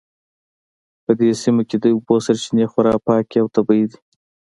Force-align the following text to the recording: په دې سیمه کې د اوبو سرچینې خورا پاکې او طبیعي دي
په 1.03 1.11
دې 1.19 1.29
سیمه 1.41 1.63
کې 1.69 1.77
د 1.79 1.85
اوبو 1.95 2.15
سرچینې 2.25 2.65
خورا 2.71 2.95
پاکې 3.07 3.37
او 3.41 3.47
طبیعي 3.55 3.85
دي 3.91 3.97